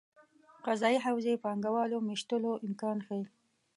قضايي 0.65 0.97
حوزې 1.05 1.33
پانګه 1.43 1.69
والو 1.75 1.97
مېشتولو 2.07 2.51
امکان 2.65 2.97
ښيي. 3.07 3.23